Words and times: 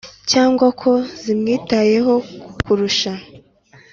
cyangwa 0.31 0.67
ko 0.81 0.91
zimwitayeho 1.21 2.13
kukurusha, 2.43 3.11